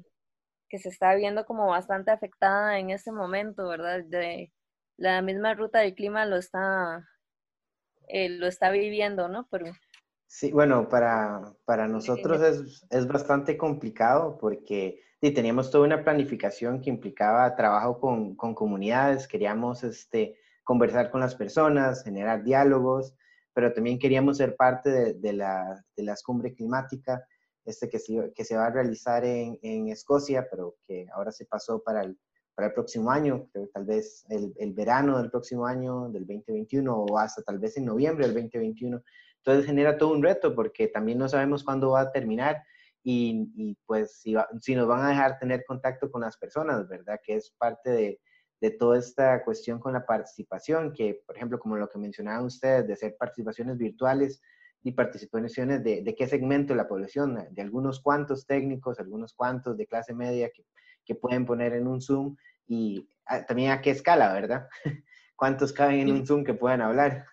que 0.71 0.79
se 0.79 0.87
está 0.87 1.13
viendo 1.15 1.45
como 1.45 1.67
bastante 1.67 2.11
afectada 2.11 2.79
en 2.79 2.91
este 2.91 3.11
momento, 3.11 3.67
¿verdad? 3.67 4.05
De 4.05 4.53
la 4.95 5.21
misma 5.21 5.53
ruta 5.53 5.79
del 5.79 5.93
clima 5.93 6.25
lo 6.25 6.37
está, 6.37 7.05
eh, 8.07 8.29
lo 8.29 8.47
está 8.47 8.71
viviendo, 8.71 9.27
¿no? 9.27 9.49
Pero, 9.51 9.65
sí, 10.27 10.49
bueno, 10.53 10.87
para, 10.87 11.41
para 11.65 11.89
nosotros 11.89 12.41
es, 12.41 12.85
es, 12.89 13.05
bastante 13.05 13.57
complicado 13.57 14.37
porque 14.39 15.01
sí, 15.19 15.31
teníamos 15.31 15.69
toda 15.69 15.83
una 15.83 16.05
planificación 16.05 16.79
que 16.79 16.89
implicaba 16.89 17.53
trabajo 17.57 17.99
con, 17.99 18.37
con 18.37 18.55
comunidades, 18.55 19.27
queríamos 19.27 19.83
este, 19.83 20.37
conversar 20.63 21.11
con 21.11 21.19
las 21.19 21.35
personas, 21.35 22.01
generar 22.01 22.45
diálogos, 22.45 23.13
pero 23.53 23.73
también 23.73 23.99
queríamos 23.99 24.37
ser 24.37 24.55
parte 24.55 25.15
de, 25.15 25.33
la, 25.33 25.83
de 25.97 26.03
las 26.03 26.23
cumbres 26.23 26.55
climáticas 26.55 27.21
este, 27.65 27.89
que, 27.89 27.99
se, 27.99 28.31
que 28.33 28.45
se 28.45 28.55
va 28.55 28.67
a 28.67 28.71
realizar 28.71 29.23
en, 29.25 29.59
en, 29.61 29.89
Escocia, 29.89 30.47
pero 30.49 30.75
que 30.87 31.07
ahora 31.13 31.31
se 31.31 31.45
pasó 31.45 31.81
para 31.83 32.01
el, 32.01 32.17
para 32.55 32.67
el 32.67 32.73
próximo 32.73 33.11
año, 33.11 33.49
tal 33.73 33.85
vez 33.85 34.25
el, 34.29 34.53
el, 34.57 34.73
verano 34.73 35.17
del 35.17 35.29
próximo 35.29 35.65
año, 35.65 36.09
del 36.09 36.25
2021, 36.25 36.93
o 36.93 37.17
hasta 37.17 37.41
tal 37.43 37.59
vez 37.59 37.77
en 37.77 37.85
noviembre 37.85 38.25
del 38.25 38.35
2021. 38.35 39.01
Entonces 39.37 39.65
genera 39.65 39.97
todo 39.97 40.13
un 40.13 40.23
reto 40.23 40.53
porque 40.55 40.87
también 40.87 41.17
no 41.17 41.27
sabemos 41.27 41.63
cuándo 41.63 41.91
va 41.91 42.01
a 42.01 42.11
terminar 42.11 42.61
y, 43.03 43.51
y 43.55 43.77
pues 43.85 44.19
si, 44.19 44.35
si, 44.59 44.75
nos 44.75 44.87
van 44.87 45.03
a 45.05 45.09
dejar 45.09 45.39
tener 45.39 45.63
contacto 45.65 46.11
con 46.11 46.21
las 46.21 46.37
personas, 46.37 46.87
¿verdad? 46.87 47.19
Que 47.23 47.35
es 47.35 47.51
parte 47.57 47.89
de, 47.89 48.21
de 48.61 48.71
toda 48.71 48.99
esta 48.99 49.43
cuestión 49.43 49.79
con 49.79 49.93
la 49.93 50.05
participación, 50.05 50.93
que 50.93 51.21
por 51.25 51.35
ejemplo, 51.35 51.59
como 51.59 51.77
lo 51.77 51.89
que 51.89 51.97
mencionaban 51.97 52.45
ustedes, 52.45 52.87
de 52.87 52.93
hacer 52.93 53.15
participaciones 53.17 53.77
virtuales, 53.77 54.39
y 54.83 54.91
participaciones 54.93 55.83
de, 55.83 56.01
de, 56.01 56.15
qué 56.15 56.27
segmento 56.27 56.73
de 56.73 56.77
la 56.77 56.87
población, 56.87 57.37
de 57.51 57.61
algunos 57.61 57.99
cuantos 57.99 58.45
técnicos, 58.45 58.99
algunos 58.99 59.33
cuantos 59.33 59.77
de 59.77 59.85
clase 59.85 60.13
media 60.13 60.49
que, 60.49 60.65
que 61.05 61.15
pueden 61.15 61.45
poner 61.45 61.73
en 61.73 61.87
un 61.87 62.01
Zoom 62.01 62.35
y 62.67 63.07
ah, 63.25 63.45
también 63.45 63.71
a 63.71 63.81
qué 63.81 63.91
escala, 63.91 64.33
¿verdad? 64.33 64.67
¿Cuántos 65.35 65.73
caben 65.73 65.99
en 65.99 66.11
un 66.11 66.25
Zoom 66.25 66.43
que 66.43 66.53
puedan 66.53 66.81
hablar? 66.81 67.25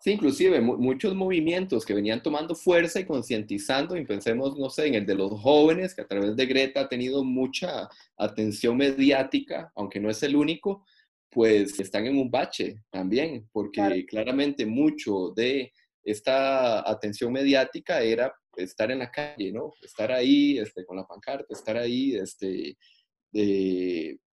Sí, 0.00 0.12
inclusive 0.12 0.60
muchos 0.60 1.14
movimientos 1.14 1.84
que 1.84 1.94
venían 1.94 2.22
tomando 2.22 2.54
fuerza 2.54 3.00
y 3.00 3.04
concientizando, 3.04 3.96
y 3.96 4.04
pensemos, 4.04 4.56
no 4.58 4.70
sé, 4.70 4.86
en 4.86 4.94
el 4.94 5.06
de 5.06 5.14
los 5.14 5.32
jóvenes, 5.40 5.94
que 5.94 6.02
a 6.02 6.06
través 6.06 6.36
de 6.36 6.46
Greta 6.46 6.82
ha 6.82 6.88
tenido 6.88 7.24
mucha 7.24 7.88
atención 8.16 8.76
mediática, 8.76 9.72
aunque 9.74 9.98
no 9.98 10.08
es 10.08 10.22
el 10.22 10.36
único, 10.36 10.84
pues 11.30 11.78
están 11.80 12.06
en 12.06 12.18
un 12.18 12.30
bache 12.30 12.82
también, 12.90 13.48
porque 13.52 14.06
claramente 14.06 14.64
mucho 14.64 15.32
de 15.34 15.72
esta 16.06 16.88
atención 16.88 17.32
mediática 17.32 18.00
era 18.00 18.32
estar 18.56 18.90
en 18.92 19.00
la 19.00 19.10
calle, 19.10 19.50
¿no? 19.52 19.72
Estar 19.82 20.12
ahí 20.12 20.56
este, 20.56 20.86
con 20.86 20.96
la 20.96 21.04
pancarta, 21.04 21.46
estar 21.50 21.76
ahí 21.76 22.14
este, 22.14 22.78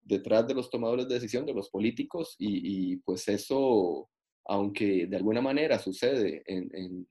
detrás 0.04 0.48
de 0.48 0.54
los 0.54 0.70
tomadores 0.70 1.08
de 1.08 1.16
decisión, 1.16 1.48
de 1.48 1.54
los 1.54 1.72
políticos, 1.72 2.36
y, 2.38 2.98
pues 2.98 3.28
eso, 3.28 4.08
aunque 4.46 5.08
de 5.08 5.18
alguna 5.18 5.42
manera 5.42 5.80
sucede 5.80 6.44
en, 6.46 7.08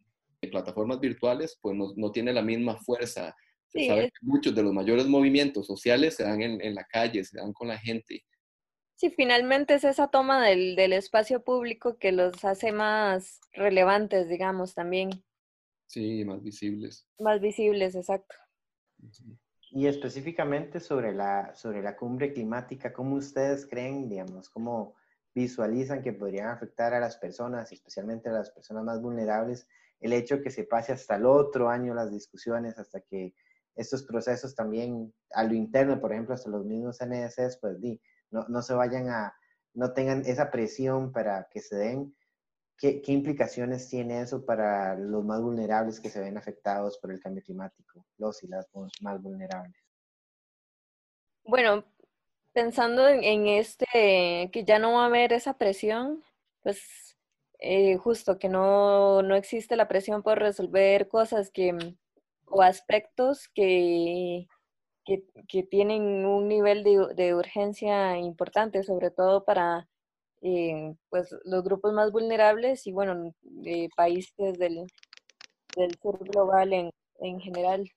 plataformas 0.51 0.99
virtuales, 1.01 1.57
pues 1.63 1.77
no, 1.77 2.13
tiene 2.13 2.33
la 2.33 2.43
misma 2.43 2.77
fuerza. 2.77 3.35
Se 3.69 3.87
sabe 3.87 4.07
que 4.07 4.27
muchos 4.27 4.55
de 4.55 4.63
los 4.63 4.73
mayores 4.73 5.07
movimientos 5.07 5.67
sociales 5.67 6.17
se 6.17 6.25
dan 6.25 6.43
en, 6.43 6.61
en 6.61 6.75
la 6.75 6.85
calle, 6.85 7.25
se 7.25 7.39
dan 7.39 7.53
con 7.53 7.69
la 7.69 7.79
gente. 7.79 8.25
Sí, 9.03 9.11
finalmente 9.11 9.75
es 9.75 9.83
esa 9.83 10.07
toma 10.13 10.47
del, 10.47 10.77
del, 10.77 10.93
espacio 10.93 11.43
público 11.43 11.99
que 11.99 12.13
los 12.13 12.45
hace 12.45 12.71
más 12.71 13.41
relevantes, 13.53 14.29
digamos, 14.29 14.75
también. 14.75 15.11
Sí, 15.89 16.25
más 16.25 16.41
visibles. 16.41 17.05
Más 17.19 17.41
visibles, 17.41 17.97
exacto. 17.97 18.37
Y 19.73 19.89
específicamente 19.89 20.79
sobre 20.79 21.13
la, 21.13 21.53
sobre 21.57 21.83
la 21.83 21.97
cumbre 21.97 22.33
climática, 22.33 22.93
¿cómo 22.93 23.17
ustedes 23.17 23.67
creen, 23.67 24.09
digamos, 24.09 24.49
cómo 24.49 24.95
visualizan 25.35 26.01
que 26.01 26.13
podrían 26.13 26.51
afectar 26.51 26.95
a 26.95 27.01
las 27.01 27.17
personas, 27.17 27.73
especialmente 27.73 28.29
a 28.29 28.33
las 28.35 28.53
personas 28.53 28.85
más 28.85 29.03
vulnerables, 29.03 29.67
el 29.99 30.13
hecho 30.13 30.41
que 30.43 30.53
se 30.53 30.63
pase 30.63 30.93
hasta 30.93 31.17
el 31.17 31.27
otro 31.27 31.69
año 31.69 31.93
las 31.93 32.13
discusiones, 32.13 32.79
hasta 32.79 33.01
que 33.01 33.35
estos 33.75 34.05
procesos 34.05 34.55
también 34.55 35.13
a 35.33 35.43
lo 35.43 35.55
interno, 35.55 36.01
por 36.01 36.13
ejemplo, 36.13 36.37
hasta 36.37 36.51
los 36.51 36.65
mismos 36.65 37.01
NSS, 37.05 37.57
pues 37.61 37.81
di, 37.81 38.01
no, 38.33 38.47
no 38.49 38.63
se 38.63 38.75
vayan 38.75 39.09
a, 39.09 39.35
no 39.75 39.93
tengan 39.93 40.25
esa 40.27 40.51
presión 40.51 41.13
para 41.13 41.49
que 41.51 41.61
se 41.61 41.77
den. 41.77 42.17
¿Qué, 42.77 43.01
¿Qué, 43.01 43.13
implicaciones 43.13 43.89
tiene 43.89 44.23
eso 44.23 44.45
para 44.45 44.97
los 44.97 45.25
más 45.25 45.41
vulnerables 45.41 46.01
que 46.01 46.11
se 46.11 46.21
ven 46.21 46.37
afectados 46.37 46.99
por 46.99 47.13
el 47.13 47.21
cambio 47.21 47.43
climático, 47.45 48.05
los 48.19 48.43
y 48.43 48.49
las 48.49 48.69
más 49.01 49.23
vulnerables? 49.23 49.77
Bueno, 51.45 51.85
pensando 52.53 53.09
en, 53.09 53.47
este, 53.47 54.51
que 54.53 54.65
ya 54.65 54.79
no 54.79 54.95
va 54.95 55.05
a 55.05 55.07
haber 55.07 55.33
esa 55.33 55.59
presión, 55.59 56.25
pues 56.63 57.17
eh, 57.59 57.97
justo 57.99 58.39
que 58.39 58.49
no, 58.49 59.23
no 59.23 59.37
existe 59.37 59.77
la 59.77 59.89
presión 59.89 60.23
por 60.23 60.39
resolver 60.39 61.09
cosas 61.09 61.51
que, 61.51 61.77
o 62.47 62.63
aspectos 62.63 63.49
que, 63.49 64.49
que, 65.05 65.63
tienen 65.65 66.27
un 66.27 66.49
nivel 66.49 66.85
de, 66.85 67.35
urgencia 67.35 68.19
importante, 68.19 68.83
sobre 68.83 69.11
todo 69.11 69.45
para 69.45 69.89
eh, 70.43 70.95
pues, 71.11 71.35
los 71.45 71.63
grupos 71.65 71.93
más 71.93 72.13
vulnerables 72.13 72.87
y, 72.87 72.93
bueno, 72.93 73.35
de 73.43 73.89
países 73.97 74.59
del, 74.59 74.87
del 75.77 75.99
sur 76.01 76.19
global 76.29 76.73
en, 76.73 76.91
en 77.21 77.41
general 77.41 77.91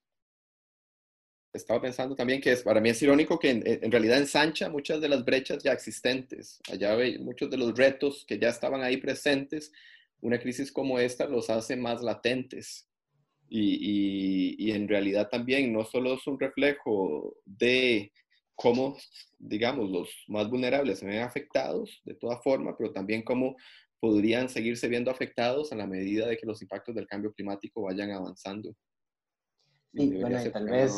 estaba 1.56 1.82
pensando 1.82 2.16
también 2.16 2.42
que 2.42 2.52
es, 2.52 2.64
para 2.64 2.82
mí 2.82 2.90
es 2.90 3.02
irónico 3.02 3.40
que 3.40 3.50
en, 3.50 3.92
realidad 3.92 4.18
ensancha 4.18 4.70
muchas 4.70 5.02
de 5.02 5.10
las 5.10 5.24
brechas 5.26 5.64
ya 5.64 5.72
existentes. 5.72 6.60
Allá 6.72 6.96
ve 6.96 7.18
muchos 7.20 7.50
de 7.50 7.58
los 7.58 7.76
retos 7.76 8.26
que 8.28 8.38
ya 8.38 8.50
estaban 8.50 8.84
ahí 8.84 8.98
presentes. 8.98 9.72
Una 10.22 10.40
crisis 10.40 10.72
como 10.72 11.00
esta 11.00 11.28
los 11.28 11.50
hace 11.50 11.76
más 11.76 12.02
latentes. 12.02 12.88
Y, 13.50 14.72
en 14.72 14.88
realidad 14.88 15.30
también 15.30 15.72
no 15.72 15.86
solo 15.86 16.16
es 16.16 16.28
un 16.28 16.40
reflejo 16.40 17.38
de 17.46 18.12
cómo, 18.56 18.98
digamos, 19.38 19.90
los 19.90 20.10
más 20.28 20.50
vulnerables 20.50 21.00
se 21.00 21.06
ven 21.06 21.22
afectados 21.22 22.02
de 22.06 22.16
toda 22.16 22.38
forma, 22.42 22.76
pero 22.78 22.92
también 22.92 23.22
cómo 23.22 23.56
podrían 24.00 24.50
seguirse 24.50 24.88
viendo 24.88 25.12
afectados 25.12 25.72
a 25.72 25.76
la 25.76 25.88
medida 25.88 26.28
de 26.28 26.38
que 26.38 26.46
los 26.46 26.62
impactos 26.62 26.96
del 26.96 27.08
cambio 27.08 27.34
climático 27.34 27.82
vayan 27.84 28.12
avanzando. 28.12 28.76
Sí, 29.94 30.20
bueno, 30.20 30.44
y 30.44 30.50
tal 30.50 30.70
vez 30.70 30.94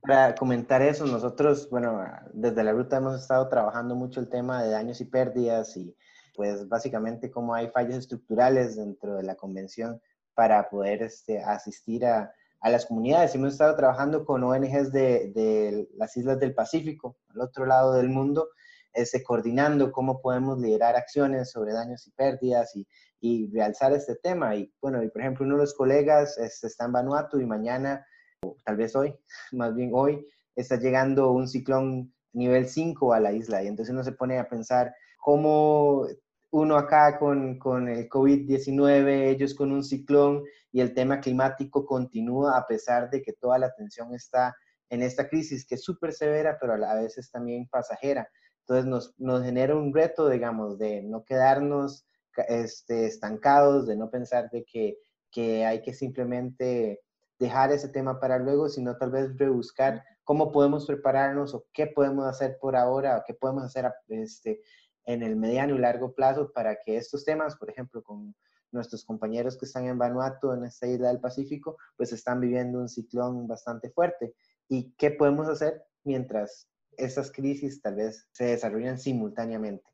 para 0.00 0.34
comentar 0.34 0.80
eso, 0.80 1.06
nosotros, 1.06 1.68
bueno, 1.70 2.02
desde 2.32 2.64
la 2.64 2.72
ruta 2.72 2.96
hemos 2.96 3.20
estado 3.20 3.46
trabajando 3.48 3.94
mucho 3.94 4.20
el 4.20 4.30
tema 4.30 4.62
de 4.62 4.70
daños 4.70 5.00
y 5.02 5.04
pérdidas 5.04 5.76
y 5.76 5.94
pues 6.34 6.66
básicamente 6.66 7.30
cómo 7.30 7.54
hay 7.54 7.68
fallas 7.68 7.98
estructurales 7.98 8.76
dentro 8.76 9.16
de 9.16 9.22
la 9.22 9.34
convención 9.34 10.00
para 10.34 10.68
poder 10.68 11.02
este, 11.02 11.42
asistir 11.42 12.06
a, 12.06 12.32
las 12.62 12.86
comunidades. 12.86 13.34
Hemos 13.34 13.54
estado 13.54 13.74
trabajando 13.74 14.24
con 14.24 14.44
ONGs 14.44 14.92
de, 14.92 15.32
de, 15.34 15.88
las 15.96 16.16
islas 16.16 16.38
del 16.38 16.54
Pacífico, 16.54 17.16
al 17.30 17.40
otro 17.40 17.66
lado 17.66 17.94
del 17.94 18.08
mundo, 18.08 18.50
este, 18.92 19.24
coordinando 19.24 19.90
cómo 19.90 20.20
podemos 20.20 20.60
liderar 20.60 20.94
acciones 20.94 21.50
sobre 21.50 21.72
daños 21.72 22.06
y 22.06 22.12
pérdidas 22.12 22.76
y, 22.76 22.86
y 23.20 23.50
realzar 23.50 23.92
este 23.92 24.16
tema. 24.16 24.54
Y 24.54 24.72
bueno, 24.80 25.02
y 25.02 25.08
por 25.08 25.22
ejemplo, 25.22 25.44
uno 25.44 25.56
de 25.56 25.62
los 25.62 25.74
colegas 25.74 26.38
este, 26.38 26.66
está 26.66 26.84
en 26.84 26.92
Vanuatu 26.92 27.40
y 27.40 27.46
mañana, 27.46 28.06
o 28.42 28.56
tal 28.64 28.76
vez 28.76 28.94
hoy, 28.94 29.12
más 29.52 29.74
bien 29.74 29.90
hoy, 29.94 30.26
está 30.54 30.76
llegando 30.76 31.32
un 31.32 31.48
ciclón 31.48 32.12
nivel 32.32 32.68
5 32.68 33.12
a 33.12 33.20
la 33.20 33.32
isla. 33.32 33.62
Y 33.62 33.68
entonces 33.68 33.92
uno 33.92 34.04
se 34.04 34.12
pone 34.12 34.38
a 34.38 34.48
pensar 34.48 34.94
cómo 35.18 36.06
uno 36.52 36.76
acá 36.76 37.18
con, 37.18 37.58
con 37.58 37.88
el 37.88 38.08
COVID-19, 38.08 39.28
ellos 39.28 39.54
con 39.54 39.72
un 39.72 39.82
ciclón 39.82 40.44
y 40.70 40.82
el 40.82 40.92
tema 40.92 41.20
climático 41.20 41.86
continúa 41.86 42.58
a 42.58 42.66
pesar 42.66 43.08
de 43.10 43.22
que 43.22 43.32
toda 43.32 43.58
la 43.58 43.66
atención 43.66 44.14
está 44.14 44.54
en 44.90 45.02
esta 45.02 45.28
crisis 45.28 45.66
que 45.66 45.76
es 45.76 45.82
súper 45.82 46.12
severa, 46.12 46.58
pero 46.60 46.74
a 46.74 46.78
la 46.78 46.94
vez 46.94 47.16
es 47.16 47.30
también 47.30 47.66
pasajera. 47.68 48.28
Entonces 48.60 48.84
nos, 48.84 49.14
nos 49.18 49.42
genera 49.42 49.74
un 49.74 49.94
reto, 49.94 50.28
digamos, 50.28 50.78
de 50.78 51.02
no 51.02 51.24
quedarnos 51.24 52.04
este, 52.48 53.06
estancados, 53.06 53.86
de 53.86 53.96
no 53.96 54.10
pensar 54.10 54.50
de 54.50 54.64
que, 54.64 54.98
que 55.30 55.64
hay 55.64 55.80
que 55.80 55.94
simplemente 55.94 57.00
dejar 57.38 57.72
ese 57.72 57.88
tema 57.88 58.20
para 58.20 58.38
luego, 58.38 58.68
sino 58.68 58.98
tal 58.98 59.10
vez 59.10 59.34
rebuscar 59.38 60.04
cómo 60.22 60.52
podemos 60.52 60.86
prepararnos 60.86 61.54
o 61.54 61.64
qué 61.72 61.86
podemos 61.86 62.26
hacer 62.26 62.58
por 62.60 62.76
ahora 62.76 63.16
o 63.16 63.22
qué 63.26 63.32
podemos 63.32 63.64
hacer 63.64 63.90
este, 64.08 64.60
en 65.04 65.22
el 65.22 65.36
mediano 65.36 65.74
y 65.74 65.78
largo 65.78 66.14
plazo 66.14 66.52
para 66.52 66.78
que 66.84 66.96
estos 66.96 67.24
temas, 67.24 67.56
por 67.56 67.70
ejemplo, 67.70 68.02
con 68.02 68.34
nuestros 68.70 69.04
compañeros 69.04 69.56
que 69.56 69.66
están 69.66 69.86
en 69.86 69.98
Vanuatu, 69.98 70.52
en 70.52 70.64
esta 70.64 70.86
isla 70.86 71.08
del 71.08 71.20
Pacífico, 71.20 71.76
pues 71.96 72.12
están 72.12 72.40
viviendo 72.40 72.78
un 72.78 72.88
ciclón 72.88 73.46
bastante 73.46 73.90
fuerte. 73.90 74.34
¿Y 74.68 74.92
qué 74.96 75.10
podemos 75.10 75.48
hacer 75.48 75.82
mientras 76.04 76.68
estas 76.96 77.30
crisis 77.30 77.80
tal 77.82 77.96
vez 77.96 78.26
se 78.32 78.44
desarrollan 78.44 78.98
simultáneamente? 78.98 79.84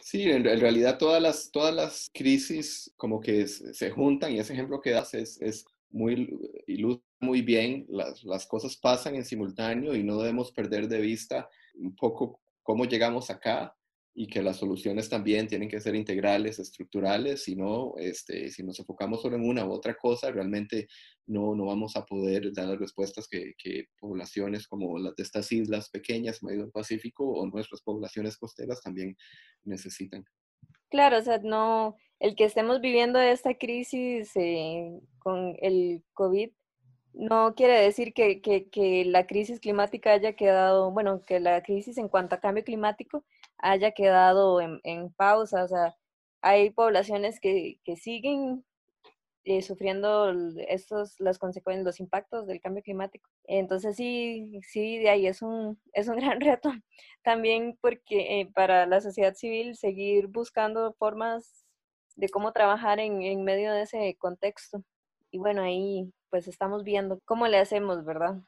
Sí, 0.00 0.30
en, 0.30 0.44
realidad 0.44 0.98
todas 0.98 1.20
las, 1.22 1.50
todas 1.50 1.74
las 1.74 2.10
crisis 2.12 2.92
como 2.96 3.20
que 3.20 3.46
se 3.46 3.90
juntan 3.90 4.32
y 4.32 4.38
ese 4.38 4.54
ejemplo 4.54 4.80
que 4.80 4.90
das 4.90 5.14
es, 5.14 5.40
es 5.40 5.66
muy 5.90 6.38
ilustra 6.66 7.12
muy 7.22 7.40
bien, 7.40 7.86
las, 7.88 8.24
las 8.24 8.46
cosas 8.46 8.76
pasan 8.76 9.14
en 9.14 9.24
simultáneo 9.24 9.94
y 9.94 10.02
no 10.02 10.18
debemos 10.18 10.50
perder 10.50 10.88
de 10.88 11.00
vista 11.00 11.48
un 11.74 11.94
poco 11.94 12.41
cómo 12.62 12.84
llegamos 12.84 13.30
acá 13.30 13.74
y 14.14 14.26
que 14.26 14.42
las 14.42 14.58
soluciones 14.58 15.08
también 15.08 15.48
tienen 15.48 15.68
que 15.68 15.80
ser 15.80 15.94
integrales, 15.94 16.58
estructurales, 16.58 17.44
si 17.44 17.56
no, 17.56 17.94
este, 17.96 18.50
si 18.50 18.62
nos 18.62 18.78
enfocamos 18.78 19.22
solo 19.22 19.36
en 19.36 19.48
una 19.48 19.64
u 19.64 19.72
otra 19.72 19.94
cosa, 19.94 20.30
realmente 20.30 20.86
no, 21.26 21.54
no 21.54 21.66
vamos 21.66 21.96
a 21.96 22.04
poder 22.04 22.52
dar 22.52 22.68
las 22.68 22.78
respuestas 22.78 23.26
que, 23.26 23.54
que 23.56 23.86
poblaciones 23.98 24.68
como 24.68 24.98
las 24.98 25.16
de 25.16 25.22
estas 25.22 25.50
islas 25.50 25.88
pequeñas, 25.88 26.42
medio 26.42 26.62
del 26.62 26.72
Pacífico, 26.72 27.26
o 27.26 27.46
nuestras 27.46 27.80
poblaciones 27.80 28.36
costeras 28.36 28.82
también 28.82 29.16
necesitan. 29.64 30.24
Claro, 30.90 31.18
o 31.18 31.22
sea, 31.22 31.38
no, 31.38 31.96
el 32.20 32.36
que 32.36 32.44
estemos 32.44 32.82
viviendo 32.82 33.18
esta 33.18 33.54
crisis 33.56 34.30
eh, 34.36 35.00
con 35.20 35.56
el 35.62 36.04
COVID 36.12 36.50
no 37.14 37.54
quiere 37.54 37.80
decir 37.80 38.14
que, 38.14 38.40
que, 38.40 39.04
la 39.06 39.26
crisis 39.26 39.60
climática 39.60 40.12
haya 40.12 40.34
quedado, 40.34 40.90
bueno, 40.92 41.22
que 41.22 41.40
la 41.40 41.62
crisis 41.62 41.98
en 41.98 42.08
cuanto 42.08 42.34
a 42.34 42.40
cambio 42.40 42.64
climático 42.64 43.24
haya 43.58 43.92
quedado 43.92 44.60
en, 44.60 44.80
en 44.84 45.12
pausa. 45.12 45.64
O 45.64 45.68
sea, 45.68 45.96
hay 46.42 46.70
poblaciones 46.70 47.40
que, 47.40 47.80
que 47.84 47.96
siguen 47.96 48.64
eh, 49.44 49.62
sufriendo 49.62 50.32
estos, 50.68 51.18
las 51.18 51.38
consecuencias, 51.38 51.84
los 51.84 52.00
impactos 52.00 52.46
del 52.46 52.60
cambio 52.60 52.82
climático. 52.82 53.28
Entonces 53.44 53.96
sí, 53.96 54.60
sí, 54.62 54.98
de 54.98 55.10
ahí 55.10 55.26
es 55.26 55.42
un, 55.42 55.80
es 55.92 56.08
un 56.08 56.16
gran 56.18 56.40
reto 56.40 56.70
también 57.22 57.76
porque 57.80 58.40
eh, 58.40 58.50
para 58.54 58.86
la 58.86 59.00
sociedad 59.00 59.34
civil 59.34 59.76
seguir 59.76 60.28
buscando 60.28 60.92
formas 60.94 61.64
de 62.16 62.28
cómo 62.28 62.52
trabajar 62.52 63.00
en, 63.00 63.22
en 63.22 63.42
medio 63.44 63.72
de 63.72 63.82
ese 63.82 64.16
contexto. 64.18 64.84
Y 65.32 65.38
bueno, 65.38 65.62
ahí 65.62 66.12
pues 66.30 66.46
estamos 66.46 66.84
viendo 66.84 67.18
cómo 67.24 67.48
le 67.48 67.58
hacemos, 67.58 68.04
¿verdad? 68.04 68.40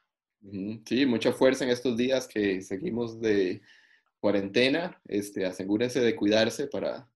Sí, 0.85 1.07
mucha 1.07 1.33
fuerza 1.33 1.65
en 1.65 1.71
estos 1.71 1.97
días 1.97 2.29
que 2.29 2.61
seguimos 2.61 3.21
de 3.21 3.63
cuarentena. 4.21 5.01
Este, 5.07 5.47
asegúrense 5.47 6.01
de 6.01 6.15
cuidarse 6.15 6.67
para... 6.67 7.09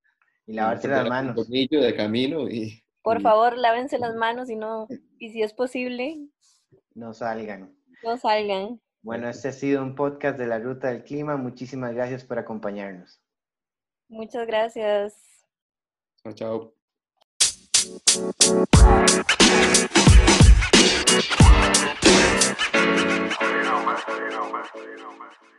Y 0.46 0.54
lavarse 0.54 0.88
las 0.88 1.08
manos. 1.08 1.36
Tornillo 1.36 1.82
de 1.82 1.94
camino 1.94 2.48
y... 2.48 2.82
Por 3.02 3.20
favor, 3.20 3.56
lávense 3.56 3.98
las 3.98 4.16
manos 4.16 4.50
y 4.50 4.56
no, 4.56 4.88
y 5.18 5.30
si 5.30 5.42
es 5.42 5.52
posible... 5.52 6.18
No 6.94 7.12
salgan. 7.12 7.74
No 8.02 8.16
salgan. 8.16 8.80
Bueno, 9.02 9.28
este 9.28 9.48
ha 9.48 9.52
sido 9.52 9.82
un 9.82 9.94
podcast 9.94 10.38
de 10.38 10.46
la 10.46 10.58
Ruta 10.58 10.88
del 10.88 11.04
Clima. 11.04 11.36
Muchísimas 11.36 11.94
gracias 11.94 12.24
por 12.24 12.38
acompañarnos. 12.38 13.20
Muchas 14.08 14.46
gracias. 14.46 15.46
Chao, 16.22 16.32
chao. 16.32 16.77
You 17.80 17.86
know, 17.86 18.00
man. 23.84 23.98
You. 25.42 25.57